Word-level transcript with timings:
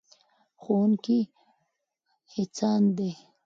ښوونکي 0.61 1.19
هڅاند 2.33 2.87
دي. 2.97 3.11